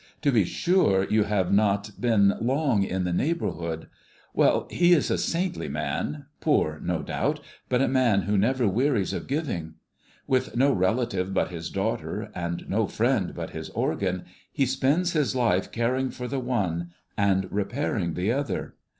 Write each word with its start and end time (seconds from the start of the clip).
To 0.23 0.31
be 0.31 0.45
sure, 0.45 1.03
you 1.07 1.25
have 1.25 1.53
not 1.53 1.91
been 2.01 2.33
long 2.41 2.81
in 2.81 3.03
the 3.03 3.13
neighborhood. 3.13 3.87
Well, 4.33 4.67
he 4.71 4.93
is 4.93 5.11
a 5.11 5.17
saintly 5.19 5.69
man, 5.69 6.25
poor, 6.39 6.79
no 6.83 7.03
doubt, 7.03 7.39
but 7.69 7.83
a 7.83 7.87
man 7.87 8.23
who 8.23 8.35
never 8.35 8.67
wearies 8.67 9.13
of 9.13 9.27
giving. 9.27 9.75
With 10.25 10.55
no 10.57 10.71
relative 10.73 11.35
but 11.35 11.49
his 11.51 11.69
daughter, 11.69 12.31
and 12.33 12.67
no 12.67 12.87
friend 12.87 13.35
but 13.35 13.51
his 13.51 13.69
organ, 13.69 14.23
he 14.51 14.65
spends 14.65 15.11
his 15.13 15.35
life 15.35 15.71
caring 15.71 16.09
for 16.09 16.27
the 16.27 16.39
one 16.39 16.89
and 17.15 17.45
repairing 17.51 18.15
the 18.15 18.31
other. 18.31 18.73